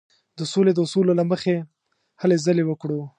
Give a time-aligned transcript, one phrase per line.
[0.37, 1.55] د سولې د اصولو له مخې
[2.21, 3.01] هلې ځلې وکړو.